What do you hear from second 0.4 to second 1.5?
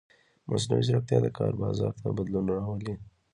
مصنوعي ځیرکتیا د